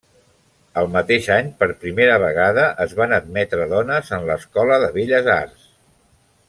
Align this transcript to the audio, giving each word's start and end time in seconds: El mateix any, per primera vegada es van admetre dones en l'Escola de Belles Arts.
El 0.81 0.87
mateix 0.95 1.27
any, 1.35 1.51
per 1.59 1.67
primera 1.83 2.17
vegada 2.25 2.65
es 2.87 2.97
van 3.01 3.15
admetre 3.21 3.71
dones 3.77 4.13
en 4.19 4.27
l'Escola 4.31 4.81
de 4.85 4.93
Belles 4.97 5.35
Arts. 5.39 5.73